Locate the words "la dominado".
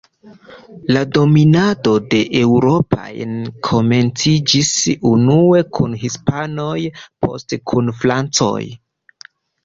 0.95-1.89